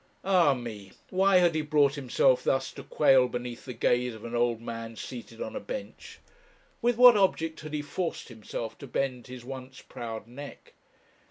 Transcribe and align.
Ah 0.23 0.55
me! 0.55 0.93
why 1.11 1.37
had 1.37 1.53
he 1.53 1.61
brought 1.61 1.93
himself 1.93 2.43
thus 2.43 2.71
to 2.71 2.81
quail 2.81 3.27
beneath 3.27 3.65
the 3.65 3.73
gaze 3.75 4.15
of 4.15 4.25
an 4.25 4.33
old 4.33 4.59
man 4.59 4.95
seated 4.95 5.39
on 5.43 5.55
a 5.55 5.59
bench? 5.59 6.17
with 6.81 6.97
what 6.97 7.15
object 7.15 7.59
had 7.59 7.75
he 7.75 7.83
forced 7.83 8.27
himself 8.29 8.75
to 8.79 8.87
bend 8.87 9.27
his 9.27 9.45
once 9.45 9.79
proud 9.83 10.25
neck? 10.25 10.73